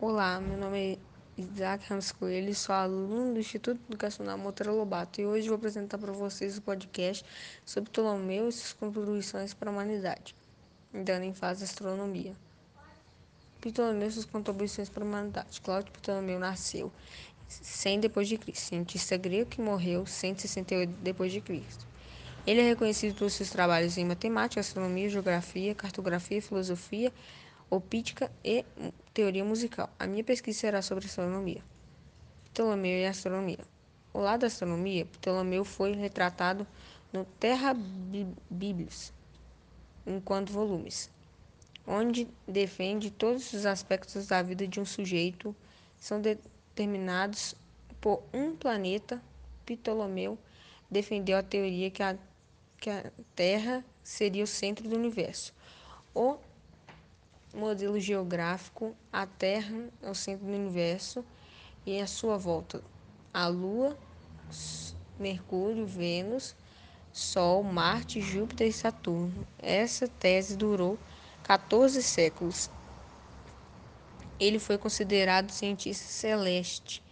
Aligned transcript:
Olá, 0.00 0.40
meu 0.40 0.56
nome 0.56 0.92
é 1.36 1.42
Isaac 1.42 1.84
Ramos 1.88 2.12
Coelho, 2.12 2.54
sou 2.54 2.72
aluno 2.72 3.34
do 3.34 3.40
Instituto 3.40 3.80
Educacional 3.88 4.38
Monteiro 4.38 4.72
Lobato 4.76 5.20
e 5.20 5.26
hoje 5.26 5.48
vou 5.48 5.56
apresentar 5.56 5.98
para 5.98 6.12
vocês 6.12 6.56
o 6.56 6.62
podcast 6.62 7.24
sobre 7.66 7.90
Ptolomeu 7.90 8.48
e 8.48 8.52
suas 8.52 8.72
contribuições 8.72 9.52
para 9.54 9.68
a 9.68 9.72
humanidade, 9.72 10.36
dando 10.92 11.24
em 11.24 11.34
fase 11.34 11.64
astronomia. 11.64 12.32
Ptolomeu 13.60 14.06
e 14.06 14.12
suas 14.12 14.24
contribuições 14.24 14.88
para 14.88 15.02
a 15.02 15.06
humanidade. 15.06 15.60
Cláudio 15.60 15.90
Ptolomeu 15.90 16.38
nasceu 16.38 16.92
100 17.48 17.98
depois 17.98 18.28
de 18.28 18.38
Cristo, 18.38 18.66
cientista 18.66 19.16
grego 19.16 19.50
que 19.50 19.60
morreu 19.60 20.06
168 20.06 20.92
depois 21.02 21.32
de 21.32 21.40
Cristo. 21.40 21.84
Ele 22.46 22.60
é 22.60 22.64
reconhecido 22.64 23.18
por 23.18 23.28
seus 23.32 23.50
trabalhos 23.50 23.98
em 23.98 24.04
matemática, 24.04 24.60
astronomia, 24.60 25.10
geografia, 25.10 25.74
cartografia, 25.74 26.40
filosofia, 26.40 27.12
opítica 27.70 28.30
e 28.44 28.64
teoria 29.12 29.44
musical. 29.44 29.90
A 29.98 30.06
minha 30.06 30.24
pesquisa 30.24 30.58
será 30.58 30.82
sobre 30.82 31.06
astronomia. 31.06 31.62
Ptolomeu 32.46 32.98
e 32.98 33.06
astronomia. 33.06 33.58
O 34.12 34.20
lado 34.20 34.40
da 34.40 34.46
astronomia, 34.46 35.06
Ptolomeu 35.06 35.64
foi 35.64 35.92
retratado 35.92 36.66
no 37.12 37.24
Terra 37.24 37.74
Bíblios, 38.50 39.12
em 40.06 40.20
quanto 40.20 40.52
volumes, 40.52 41.10
onde 41.86 42.26
defende 42.46 43.10
todos 43.10 43.52
os 43.52 43.64
aspectos 43.64 44.26
da 44.26 44.42
vida 44.42 44.66
de 44.66 44.80
um 44.80 44.84
sujeito 44.84 45.54
são 45.98 46.20
determinados 46.20 47.54
por 48.00 48.22
um 48.32 48.54
planeta. 48.56 49.22
Ptolomeu 49.66 50.38
defendeu 50.90 51.36
a 51.36 51.42
teoria 51.42 51.90
que 51.90 52.02
a, 52.02 52.16
que 52.78 52.88
a 52.88 53.10
Terra 53.34 53.84
seria 54.02 54.44
o 54.44 54.46
centro 54.46 54.88
do 54.88 54.96
universo. 54.96 55.52
O 56.14 56.38
modelo 57.58 57.98
geográfico, 57.98 58.94
a 59.12 59.26
Terra 59.26 59.88
é 60.00 60.08
o 60.08 60.14
centro 60.14 60.46
do 60.46 60.52
universo 60.52 61.24
e 61.84 62.00
a 62.00 62.06
sua 62.06 62.38
volta, 62.38 62.82
a 63.34 63.48
Lua, 63.48 63.96
Mercúrio, 65.18 65.84
Vênus, 65.84 66.54
Sol, 67.12 67.62
Marte, 67.64 68.20
Júpiter 68.20 68.68
e 68.68 68.72
Saturno. 68.72 69.46
Essa 69.58 70.06
tese 70.06 70.56
durou 70.56 70.98
14 71.42 72.02
séculos. 72.02 72.70
Ele 74.38 74.58
foi 74.58 74.78
considerado 74.78 75.50
cientista 75.50 76.04
celeste. 76.04 77.02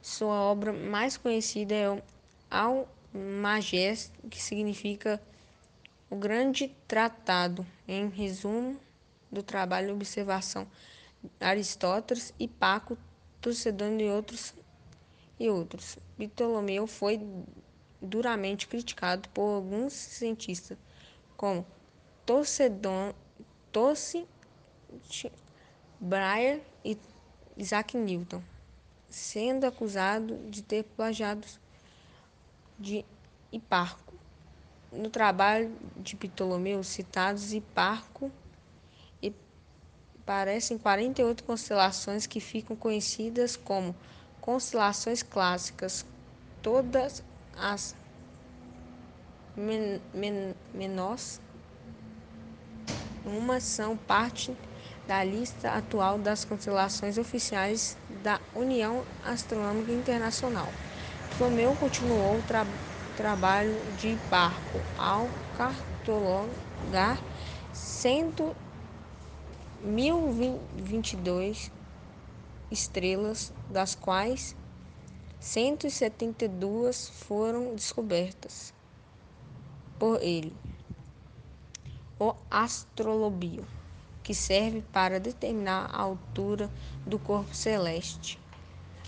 Sua 0.00 0.34
obra 0.34 0.72
mais 0.72 1.16
conhecida 1.16 1.74
é 1.74 1.88
o 1.88 2.02
Almagest, 2.50 4.10
que 4.28 4.42
significa 4.42 5.22
o 6.10 6.16
grande 6.16 6.74
tratado. 6.88 7.64
Em 7.86 8.08
resumo, 8.08 8.76
do 9.32 9.42
trabalho 9.42 9.94
Observação 9.94 10.68
Aristóteles, 11.40 12.34
Hipaco, 12.38 12.98
Tucedano 13.40 14.00
e 14.00 14.10
outros 14.10 14.54
e 15.40 15.48
outros. 15.48 15.98
Ptolomeu 16.16 16.86
foi 16.86 17.20
duramente 18.00 18.68
criticado 18.68 19.28
por 19.30 19.56
alguns 19.56 19.92
cientistas, 19.92 20.76
como 21.36 21.66
Tosse, 22.26 22.70
Breyer 25.98 26.62
e 26.84 26.98
Isaac 27.56 27.96
Newton, 27.96 28.42
sendo 29.08 29.64
acusado 29.64 30.36
de 30.48 30.62
ter 30.62 30.84
plagiado 30.84 31.46
de 32.78 33.04
Hiparco. 33.50 34.14
No 34.92 35.08
trabalho 35.08 35.74
de 35.96 36.16
Ptolomeu, 36.16 36.82
citados 36.84 37.52
Hiparco 37.52 38.30
parecem 40.24 40.78
48 40.78 41.44
constelações 41.44 42.26
que 42.26 42.40
ficam 42.40 42.76
conhecidas 42.76 43.56
como 43.56 43.94
constelações 44.40 45.22
clássicas. 45.22 46.04
Todas 46.62 47.22
as 47.56 47.94
men 49.56 50.00
men 50.14 50.54
menores 50.74 51.40
são 53.60 53.96
parte 53.96 54.56
da 55.06 55.22
lista 55.24 55.70
atual 55.70 56.18
das 56.18 56.44
constelações 56.44 57.18
oficiais 57.18 57.96
da 58.22 58.40
União 58.54 59.04
Astronômica 59.24 59.92
Internacional. 59.92 60.68
Ptolomeu 61.30 61.74
continuou 61.76 62.38
o 62.38 62.42
tra 62.42 62.66
trabalho 63.16 63.76
de 63.98 64.16
barco 64.30 64.80
ao 64.96 65.28
cartologar 65.56 67.18
cento 67.72 68.56
1022 69.82 71.72
estrelas, 72.70 73.52
das 73.68 73.94
quais 73.94 74.56
172 75.40 77.08
foram 77.08 77.74
descobertas 77.74 78.72
por 79.98 80.22
ele. 80.22 80.54
O 82.18 82.34
astrolobio, 82.48 83.66
que 84.22 84.32
serve 84.34 84.82
para 84.92 85.18
determinar 85.18 85.90
a 85.92 86.00
altura 86.00 86.70
do 87.04 87.18
corpo 87.18 87.52
celeste 87.54 88.38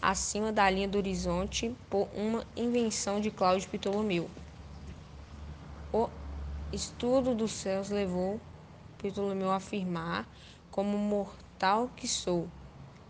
acima 0.00 0.52
da 0.52 0.70
linha 0.70 0.88
do 0.88 0.98
horizonte 0.98 1.74
por 1.90 2.08
uma 2.14 2.44
invenção 2.56 3.20
de 3.20 3.30
Cláudio 3.30 3.68
Ptolomeu. 3.68 4.30
O 5.92 6.08
estudo 6.72 7.34
dos 7.34 7.50
céus 7.50 7.90
levou 7.90 8.40
Ptolomeu 8.98 9.50
a 9.50 9.56
afirmar 9.56 10.26
como 10.70 10.96
mortal 10.96 11.90
que 11.96 12.06
sou, 12.06 12.48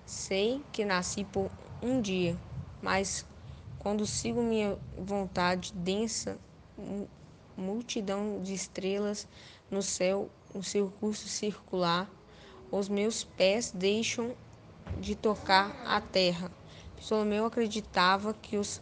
sei 0.05 0.65
que 0.73 0.85
nasci 0.85 1.25
por 1.25 1.51
um 1.83 2.01
dia, 2.01 2.37
mas 2.83 3.25
quando 3.79 4.07
sigo 4.07 4.43
minha 4.43 4.77
vontade 4.99 5.73
densa, 5.73 6.39
multidão 7.57 8.43
de 8.43 8.55
estrelas 8.55 9.27
no 9.71 9.83
céu, 9.83 10.29
o 10.55 10.63
seu 10.63 10.91
curso 11.01 11.29
circular, 11.29 12.11
os 12.71 12.89
meus 12.89 13.25
pés 13.25 13.73
deixam 13.75 14.35
de 15.01 15.15
tocar 15.15 15.77
a 15.87 16.01
terra. 16.01 16.51
Ptolomeu 16.97 17.47
acreditava 17.47 18.35
que 18.35 18.57
os 18.57 18.81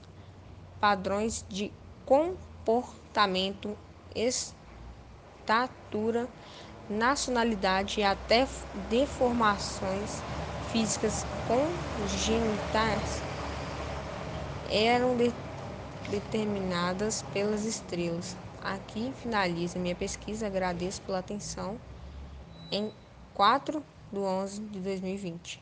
padrões 0.81 1.45
de 1.49 1.73
comportamento, 2.05 3.77
estatura, 5.45 6.29
nacionalidade 6.89 8.01
e 8.01 8.03
até 8.03 8.47
deformações 8.89 10.23
físicas 10.73 11.25
congenitais 11.47 13.23
eram 14.71 15.17
de, 15.17 15.33
determinadas 16.11 17.23
pelas 17.33 17.65
estrelas. 17.65 18.37
Aqui 18.63 19.13
finaliza 19.23 19.79
minha 19.79 19.95
pesquisa. 19.95 20.47
Agradeço 20.47 21.01
pela 21.03 21.19
atenção. 21.19 21.79
Em 22.71 22.93
4 23.35 23.83
de 24.13 24.19
11 24.19 24.61
de 24.61 24.81
2020. 24.81 25.61